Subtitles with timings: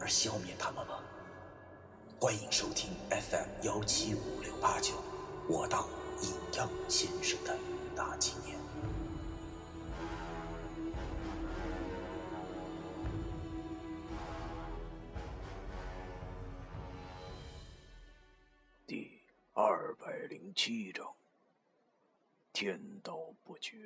[0.00, 1.00] 而消灭他们吗？
[2.20, 4.94] 欢迎收听 FM 幺七五六八九，
[5.48, 5.88] 我当
[6.20, 7.56] 阴阳先生的
[7.94, 8.58] 大纪念。
[18.86, 19.20] 第
[19.52, 21.06] 二百零七章：
[22.52, 23.76] 天道不绝。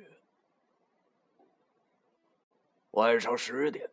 [2.91, 3.89] 晚上十点，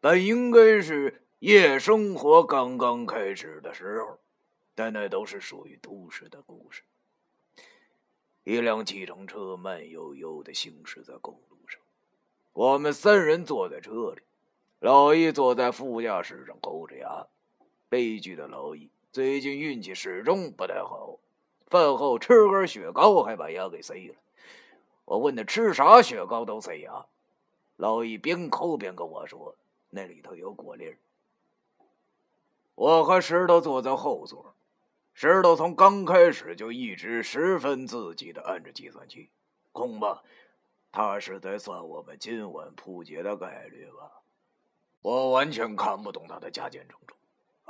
[0.00, 4.18] 本应该是夜生活刚刚开始的时候，
[4.74, 6.82] 但那都是属于都市的故事。
[8.44, 11.80] 一辆计程车慢悠悠的行驶在公路上，
[12.52, 14.20] 我们三人坐在车里，
[14.80, 17.26] 老易坐在副驾驶上抠着牙。
[17.88, 18.90] 悲剧的老易。
[19.10, 21.18] 最近运气始终不太好，
[21.68, 24.14] 饭后吃根雪糕还把牙给塞了。
[25.06, 27.06] 我问他吃啥雪糕都塞牙，
[27.76, 29.56] 老易边抠边跟我说
[29.88, 30.94] ：“那里头有果粒。”
[32.80, 34.56] 我和石头坐在后座，
[35.12, 39.28] 石头从刚开始就一直十分自己的按着计算器，
[39.70, 40.22] 恐怕
[40.90, 44.22] 他是在算我们今晚扑街的概率吧。
[45.02, 47.14] 我完全看不懂他的加减乘除，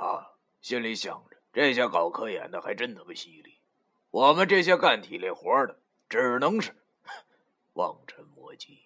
[0.01, 0.31] 啊。
[0.61, 3.57] 心里想着，这些搞科研的还真他妈犀利，
[4.11, 6.71] 我们这些干体力活的只能是
[7.73, 8.79] 望尘莫及。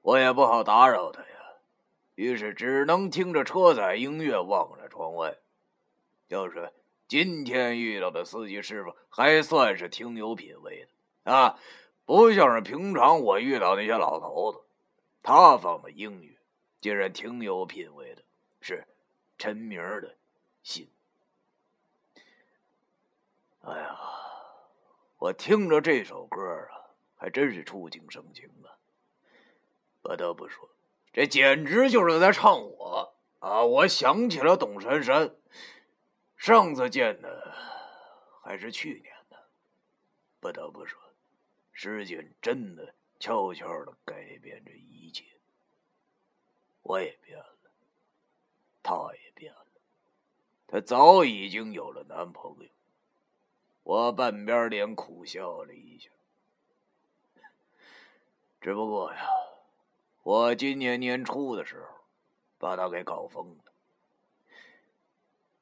[0.00, 1.35] 我也不好打扰他呀，
[2.16, 5.38] 于是只能听着车载音乐望着窗外。
[6.28, 6.72] 就是
[7.06, 10.88] 今天遇到的司机师傅还算是挺有品位
[11.22, 11.60] 的啊，
[12.04, 14.58] 不像是平常我遇到那些老头子，
[15.22, 16.36] 他放的音乐
[16.80, 18.24] 竟然挺有品位的，
[18.60, 18.84] 是。
[19.38, 20.16] 陈明的
[20.62, 20.88] 信。
[23.60, 24.00] 哎呀，
[25.18, 28.72] 我听着这首歌啊，还真是触景生情啊！
[30.00, 30.70] 不得不说，
[31.16, 33.64] 这简直就是在唱我啊！
[33.64, 35.34] 我想起了董珊珊，
[36.36, 37.54] 上次见的
[38.42, 39.48] 还是去年的。
[40.40, 41.00] 不得不说，
[41.72, 45.24] 时间真的悄悄的改变着一切。
[46.82, 47.56] 我也变了。
[48.82, 49.66] 她也变了，
[50.66, 52.68] 她早已经有了男朋友。
[53.84, 56.10] 我半边脸苦笑了一下，
[58.60, 59.26] 只不过呀，
[60.26, 61.86] 我今年年初的时候
[62.58, 63.72] 把他给搞疯了。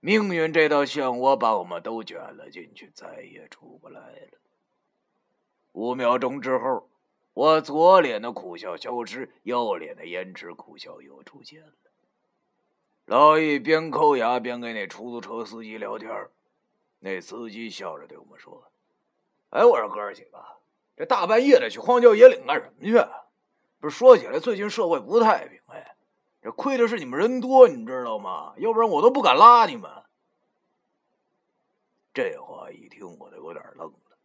[0.00, 4.38] 命运这道漩涡把我们都卷了进去，再也出不来了。
[5.72, 6.88] 五秒钟之后，
[7.34, 11.74] 我左脸的苦笑消失，右脸的胭脂苦笑又出现了。
[13.04, 16.10] 老易边抠牙边跟那出租车司机聊天
[17.00, 18.72] 那司机笑着对我们说
[19.50, 20.42] ：“哎，我说哥几个，
[20.96, 23.06] 这大半夜的去荒郊野岭干什么去？
[23.84, 25.94] 不是说起来最近社会不太平哎，
[26.40, 28.54] 这亏的是你们人多，你知道吗？
[28.56, 29.90] 要不然我都不敢拉你们。”
[32.14, 34.16] 这话一听我都有点愣了，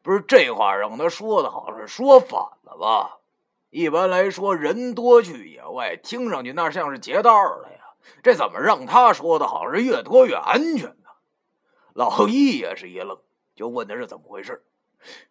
[0.00, 3.18] 不是这话让他说的好像是说反了吧？
[3.70, 7.96] 一般来说，人多去野外，听上去那像是劫道了呀。
[8.22, 11.10] 这怎么让他说的好像是越多越安全呢？
[11.94, 13.20] 老易也是一愣，
[13.56, 14.64] 就问他是怎么回事。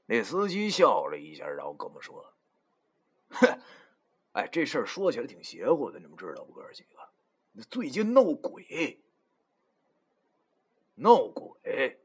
[0.05, 2.33] 那司机笑了一下，然后跟我们说
[3.29, 3.59] ：“哼，
[4.33, 6.53] 哎，这事儿说起来挺邪乎的，你们知道不？
[6.53, 9.01] 哥儿几个，最近闹鬼，
[10.95, 11.99] 闹鬼。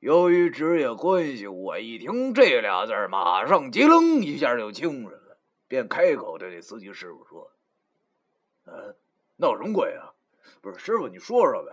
[0.00, 7.52] 由于职业关系，我一听这俩字马上机灵一下就精神了，便开口对那司机师傅说
[8.66, 8.96] ：‘嗯。’”
[9.40, 10.10] 闹什么鬼啊？
[10.60, 11.70] 不是师傅，你说说呗。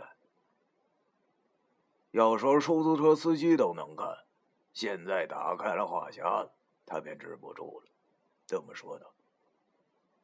[2.11, 4.07] 要说出租车司机都能干，
[4.71, 6.51] 现在打开了话匣子，
[6.85, 7.87] 他便止不住了，
[8.47, 9.11] 这么说道：“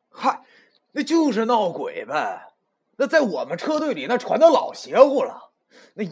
[0.10, 0.44] 嗨，
[0.92, 2.54] 那就是闹鬼呗。
[2.98, 5.52] 那在我们车队里，那传的老邪乎了。
[5.94, 6.04] 那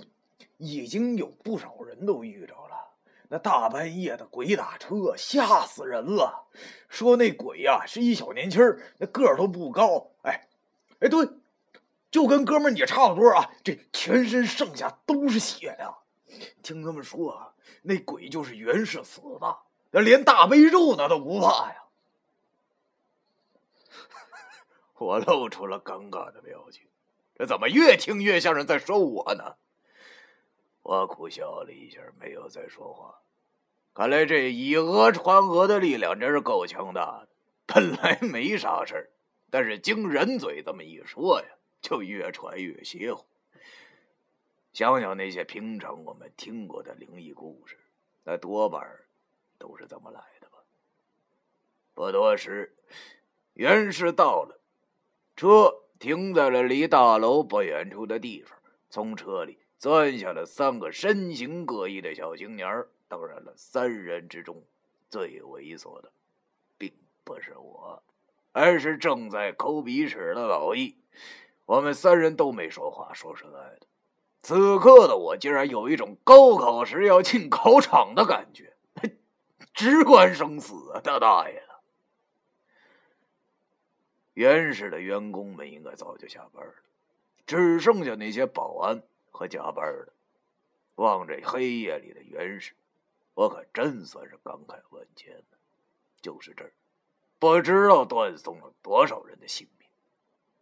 [0.58, 2.92] 已经有不少人都遇着了。
[3.30, 6.48] 那大半夜的鬼打车，吓死人了。
[6.88, 8.62] 说那鬼呀，是一小年轻
[8.98, 10.48] 那个儿都不高，哎。”
[11.00, 11.30] 哎，对，
[12.12, 13.52] 就跟哥们你差不多啊！
[13.64, 15.96] 这全身上下都是血呀！
[16.62, 17.54] 听他们说啊，
[17.84, 19.58] 那鬼就是原始死的，
[19.92, 21.84] 那连大悲咒那都不怕呀！
[25.00, 26.84] 我露出了尴尬的表情，
[27.36, 29.56] 这怎么越听越像是在说我呢？
[30.84, 33.22] 我苦笑了一下，没有再说话。
[33.94, 37.28] 看来这以讹传讹的力量真是够强大的。
[37.66, 39.10] 本来没啥事儿，
[39.50, 41.48] 但是经人嘴这么一说呀，
[41.82, 43.26] 就越传越邪乎。
[44.74, 47.78] 想想那些平常我们听过的灵异故事，
[48.24, 48.82] 那多半
[49.58, 50.58] 都是这么来的吧。
[51.94, 52.76] 不多时，
[53.54, 54.59] 袁氏到了，
[55.40, 58.60] 车停在了离大楼不远处的地方。
[58.90, 62.68] 从车里钻下了三个身形各异的小青年
[63.08, 64.62] 当然了，三人之中
[65.10, 66.12] 最猥琐的。
[66.78, 66.92] 并
[67.24, 68.04] 不是我，
[68.52, 70.98] 而是正在抠鼻屎的老易。
[71.66, 73.14] 我们三人都没说话。
[73.14, 73.88] 说实在的，
[74.42, 78.74] 此刻的我竟然有一种高考时要进考场的感觉，
[79.74, 81.00] 直观生死啊！
[81.02, 81.64] 他大爷
[84.40, 86.74] 原始的员工们应该早就下班了，
[87.46, 90.14] 只剩下那些保安和加班的。
[90.96, 92.72] 望着黑夜里的原始，
[93.34, 95.58] 我可真算是感慨万千呢。
[96.22, 96.72] 就是这儿。
[97.38, 99.90] 不知道断送了多少人的性命，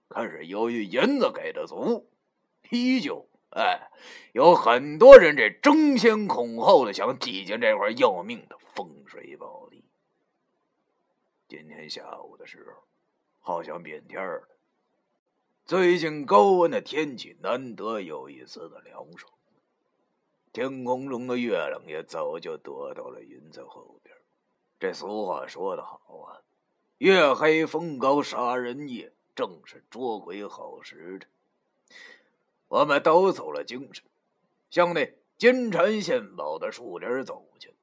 [0.07, 2.09] 可是由于银子给的足，
[2.71, 3.91] 依旧哎，
[4.31, 9.83] 有很多人这争先恐后的想挤进这块要命的风水宝地。
[11.47, 12.86] 今天下午的时候，
[13.47, 14.45] 好像变天了。
[15.63, 19.31] 最近高温的天气难得有一丝的凉爽，
[20.51, 24.13] 天空中的月亮也早就躲到了云在后边。
[24.77, 25.97] 这俗话说得好
[26.27, 26.44] 啊。
[26.97, 31.29] 月黑风高杀人夜，正是捉鬼好时辰。
[32.67, 34.03] 我们都走了精神，
[34.69, 37.73] 向那金蝉献宝的树林走去。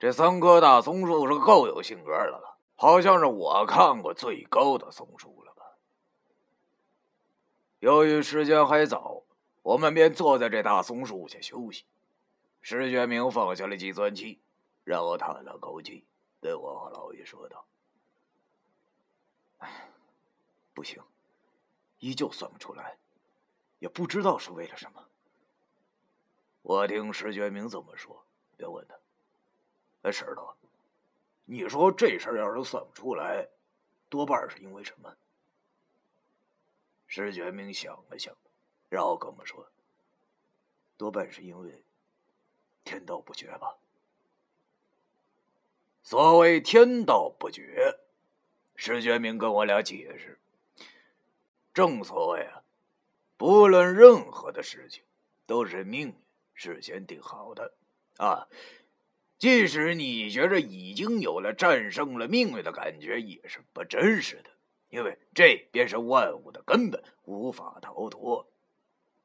[0.00, 2.47] 这三棵大松树是够有性格的了，
[2.80, 5.76] 好像是我看过最高的松树了吧。
[7.80, 9.24] 由于时间还早，
[9.62, 11.84] 我们便坐在这大松树下休息。
[12.60, 14.40] 石觉明放下了计算器，
[14.84, 16.04] 让我叹了口气，
[16.40, 17.66] 对我和老爷说道。
[19.58, 19.90] 哎，
[20.72, 21.02] 不行，
[21.98, 22.96] 依旧算不出来，
[23.80, 25.04] 也不知道是为了什么。
[26.62, 28.24] 我听石觉明这么说，
[28.56, 28.94] 便问他
[30.08, 30.54] ：“哎，石头，
[31.50, 33.48] 你说这事儿要是算不出来，
[34.10, 35.16] 多半是因为什么？”
[37.08, 38.36] 石觉明想了想，
[38.90, 39.66] 然后跟我们说
[40.98, 41.82] ：“多半是因为
[42.84, 43.78] 天道不绝吧。
[46.02, 47.98] 所谓天道不绝。”
[48.76, 50.38] 石觉明跟我俩解释
[51.72, 52.62] ：“正所谓啊，
[53.38, 55.02] 不论任何的事情，
[55.46, 56.14] 都是命运
[56.52, 57.72] 事先定好的
[58.18, 58.46] 啊。
[59.38, 64.50] 即使你觉着已经有了战胜了命运的感觉，也是不真实的，
[64.90, 68.50] 因为这便是万物的根本，无法逃脱。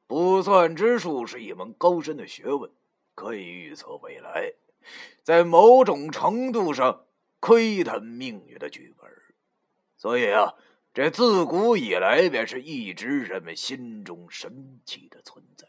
[0.06, 2.70] 卜算之术是一门高深的学问，
[3.14, 4.52] 可以预测未来，
[5.22, 7.06] 在某种程度上
[7.40, 9.10] 窥探命运的剧本。”
[9.96, 10.54] 所以啊，
[10.92, 15.66] 这自古以来便是一直人们心中神奇的存在。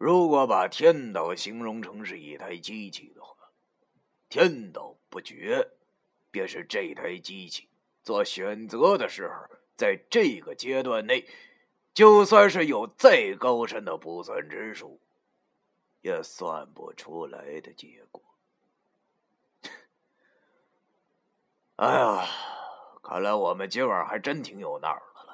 [0.00, 3.36] 如果把天道形容成是一台机器的话，
[4.30, 5.72] 天道不绝，
[6.30, 7.68] 便是这台机器
[8.02, 9.34] 做选择的时候，
[9.76, 11.28] 在这个阶段内，
[11.92, 14.98] 就算是有再高深的卜算之术，
[16.00, 18.22] 也算不出来的结果。
[21.76, 22.26] 哎呀！
[23.02, 25.29] 看来我们今晚还真挺有闹的了。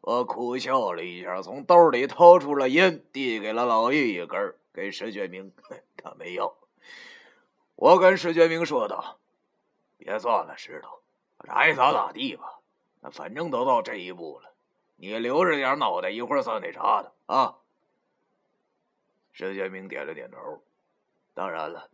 [0.00, 5.52] 我苦笑了一下，从兜里掏出了烟，递给了老易一根，给石觉明，
[5.96, 6.54] 他没要。
[7.76, 9.18] 我跟石觉明说道
[9.98, 11.00] ：“别算了，石头，
[11.48, 12.60] 爱咋咋地吧。
[13.00, 14.50] 那反正都到这一步了，
[14.96, 17.56] 你留着点脑袋，一会儿算那啥的啊。”
[19.32, 20.62] 石觉明点了点头。
[21.34, 21.88] 当然了，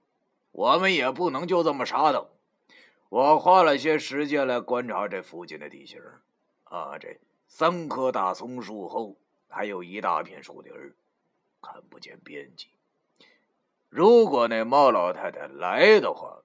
[0.52, 2.26] 我们也不能就这么傻等。
[3.08, 6.00] 我花了些时间来观察这附近的地形，
[6.64, 9.17] 啊，这三棵大松树后
[9.49, 10.73] 还有一大片树林
[11.62, 12.69] 看不见边际。
[13.88, 16.43] 如果那猫老太太来的话，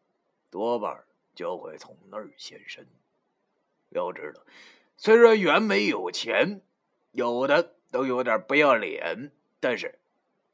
[0.50, 1.03] 多半
[1.36, 2.88] 就会从那儿现身。
[3.89, 4.41] 要知道，
[4.98, 6.62] 虽然袁没有钱，
[7.12, 10.00] 有的都有点不要脸，但是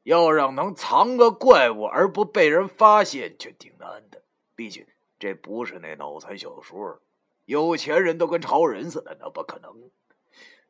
[0.02, 4.22] 要让能藏个怪物而不被人发现，却挺难的。
[4.54, 4.86] 毕竟。
[5.20, 7.00] 这不是那脑残小说，
[7.44, 9.90] 有钱人都跟超人似的，那不可能。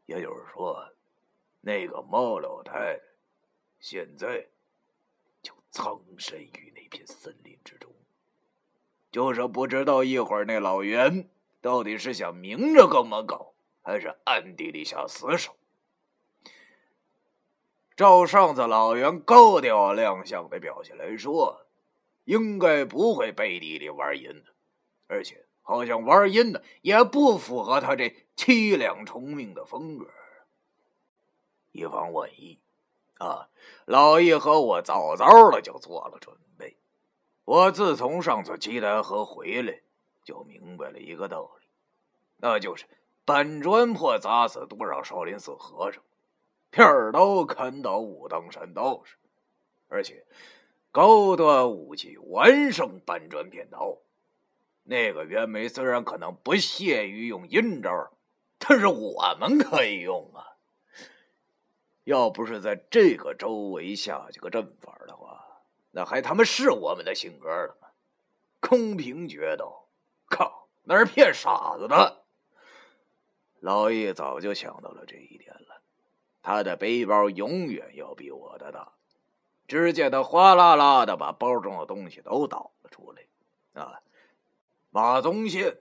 [0.09, 0.88] 也就是说，
[1.61, 3.00] 那个猫老太太
[3.79, 4.49] 现在
[5.43, 7.93] 就藏身于那片森林之中，
[9.12, 11.29] 就是不知道一会儿那老袁
[11.61, 15.55] 到底是想明着跟我们搞，还是暗地里下死手，
[17.95, 21.67] 照上次老袁高调亮相的表现来说，
[22.25, 24.55] 应该不会背地里玩阴的，
[25.07, 30.07] 而且好像玩阴的也不符合他这凄凉重命的风格。
[31.73, 32.59] 以防万一，
[33.19, 33.51] 啊，
[33.85, 36.79] 老易和我早早的就做了准备。
[37.45, 39.83] 我自从上次七台河回来，
[40.25, 41.67] 就明白了一个道理，
[42.39, 42.87] 那就是
[43.27, 46.03] 搬砖破砸死多少少林寺和尚。
[46.71, 49.17] 片刀砍倒武当山道士，
[49.89, 50.25] 而且
[50.91, 53.99] 高端武器完胜搬砖片刀。
[54.90, 58.11] 那个袁梅虽然可能不屑于用阴招，
[58.59, 60.57] 但是我们可以用啊。
[62.04, 67.88] 要不是在这个周围下几个阵法的话，那还他妈是我们的性格了吗？
[68.61, 69.88] 空瓶决斗，
[70.26, 72.25] 靠，那是骗傻子的。
[73.61, 75.83] 老易早就想到了这一点了。
[76.40, 78.92] 他的背包永远要比我的大。
[79.66, 84.00] 只见他哗啦啦的把包中的东西都倒了出来，啊，
[84.99, 85.78] 马宗宪、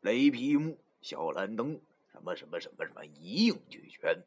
[0.00, 1.80] 雷皮木、小蓝灯，
[2.12, 4.22] 什么什么什么什么，一应俱全。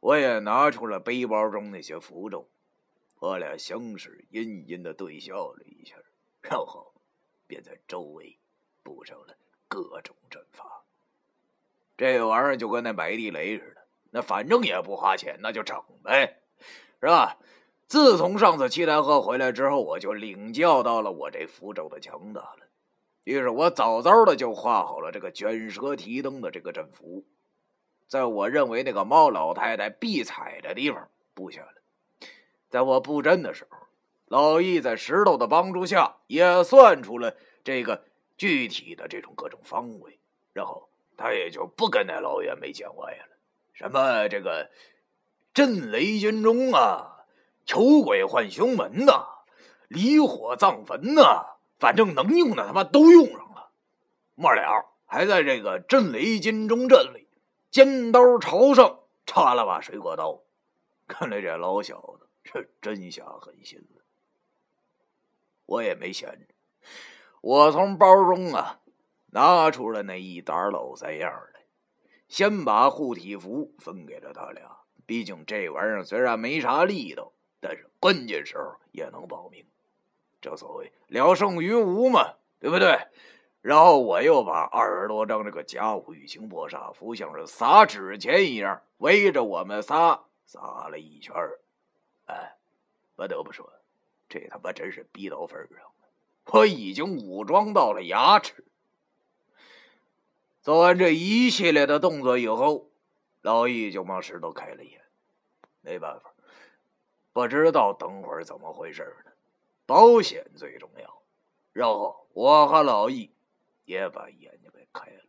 [0.00, 2.48] 我也拿出了背包中那些符咒，
[3.20, 5.94] 我俩相视阴阴的对笑了一下，
[6.40, 6.92] 然后
[7.46, 8.36] 便在周围
[8.82, 9.36] 布上了
[9.68, 10.82] 各种阵法。
[11.96, 13.82] 这玩意儿就跟那买地雷似的。
[14.10, 16.40] 那反正也不花钱，那就整呗，
[16.98, 17.38] 是吧？
[17.86, 22.66] 自从上次七台河回来之后，我就领教到了我这符咒的强大了。
[23.30, 27.24] 于是我早早的就画好了这个卷舌提灯的这个阵符，
[28.08, 31.74] 在我认为那个猫老太太必踩的地方布下了。
[32.68, 33.78] 在我布阵的时候，
[34.26, 38.02] 老易在石头的帮助下也算出了这个
[38.36, 40.18] 具体的这种各种方位，
[40.52, 43.36] 然后他也就不跟那老袁没见外了。
[43.72, 44.70] 什么这个
[45.54, 47.26] 震雷金钟啊，
[47.64, 49.24] 求鬼换凶门呐，
[49.86, 53.72] 离火葬坟呐，反正能用的他妈都用上了。
[54.36, 57.26] 末了还在这个震雷金钟阵里，
[57.70, 60.42] 尖刀朝上插了把水果刀。
[61.08, 64.02] 看来这老小子是真下狠心了。
[65.66, 66.54] 我也没闲着，
[67.40, 68.80] 我从包中啊
[69.32, 71.60] 拿出了那一沓老三样来。
[72.28, 79.66] 先把护体符分给了他俩，毕竟这玩意儿虽然没啥力道，但是关键时候也能保命。
[80.40, 82.98] 正所谓聊胜于无嘛，对不对？
[83.60, 91.34] 然后我又把二十多张这个甲午玉清波煞符，像是撒纸钱一样围着我们仨撒了一圈
[92.24, 92.56] 哎，
[93.16, 93.70] 不得不说，
[94.30, 96.08] 这他妈真是逼到份上了，
[96.46, 98.64] 我已经武装到了牙齿。
[100.62, 102.90] 做完这一系列的动作以后，
[103.42, 105.02] 老易就往石头开了眼。
[105.82, 106.32] 没办法，
[107.32, 109.29] 不知道等会儿怎么回事呢？
[109.90, 111.20] 保险最重要。
[111.72, 113.28] 然后我和老易
[113.84, 115.24] 也把眼睛给开了，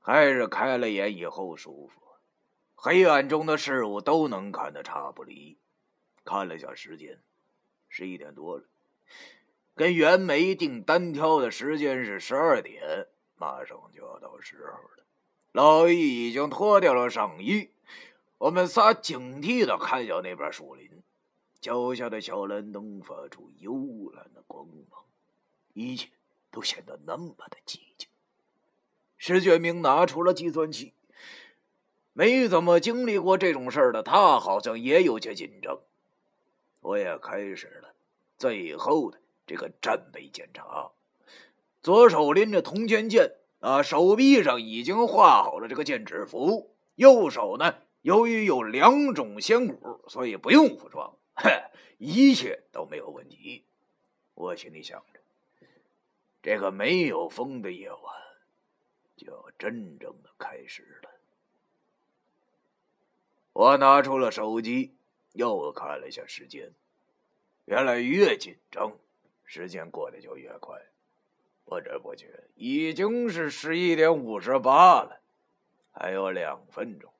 [0.00, 2.00] 还是开了眼以后舒服。
[2.74, 5.58] 黑暗中的事物都能看得差不离。
[6.24, 7.20] 看了下时间，
[7.90, 8.64] 十一点多了，
[9.74, 13.06] 跟袁梅定单挑的时间是十二点。
[13.36, 15.04] 马上就要到时候了，
[15.52, 17.68] 老易已经脱掉了上衣，
[18.38, 21.02] 我们仨警惕的看向那边树林，
[21.62, 25.04] 脚下的小蓝灯发出幽蓝的光芒，
[25.74, 26.08] 一切
[26.50, 28.08] 都显得那么的寂静。
[29.16, 30.92] 石觉明拿出了计算器，
[32.12, 35.78] 没怎么经历过这种事儿的他，好像也有些紧张。
[36.80, 37.94] 我也开始了
[38.36, 40.90] 最后的这个战备检查。
[41.80, 46.74] 左手拎着铜钱剑，啊，手臂上已经画好了这个剑指符。
[46.96, 51.14] 右手呢，由于有两种仙骨，所以不用服装，
[51.98, 53.64] 一切都没有问题。
[54.34, 55.20] 我心里想着，
[56.42, 58.00] 这个没有风的夜晚
[59.16, 61.10] 就要真正的开始了。
[63.52, 64.96] 我拿出了手机，
[65.32, 66.72] 又看了一下时间，
[67.66, 68.96] 原来越紧张，
[69.44, 70.80] 时间过得就越快。
[71.64, 75.20] 不知不觉已经是十一点五十八了，
[75.92, 77.12] 还有两分钟，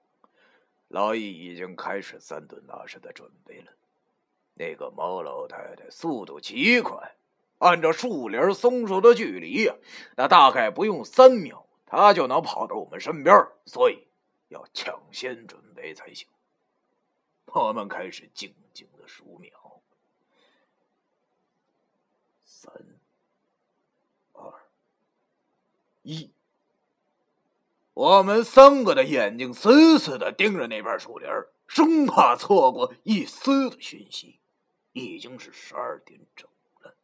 [0.89, 3.73] 老易已经开始三顿拉屎的准备了。
[4.55, 7.17] 那个毛老太太速度极快，
[7.59, 9.75] 按照树林松树的距离呀，
[10.17, 14.07] 那大概不用三秒，她就能跑到我们身边，所以
[14.49, 16.29] 要抢先准备才行。
[17.47, 19.81] 我们开始静静的数秒，
[22.45, 22.73] 三。
[24.33, 24.53] 二
[26.03, 26.31] 一，
[27.95, 31.29] 我们三个的眼睛死死的盯着那片树林
[31.67, 34.39] 生怕错过一丝的讯息。
[34.93, 36.49] 已经是十二点整
[36.81, 36.95] 了，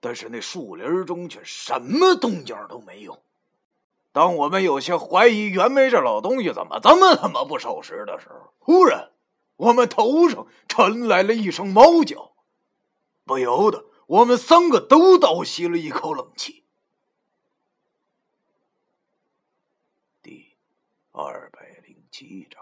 [0.00, 3.22] 但是那树林中却什么动静都没有。
[4.12, 9.10] 当我们有些怀疑袁梅这老东西怎么这么他妈不守时的时候，忽然
[9.56, 12.34] 我们头上传来了一声猫叫，
[13.24, 16.64] 不由得我们三个都倒吸了一口冷气。
[20.22, 20.54] 第
[21.12, 22.61] 二百零七章。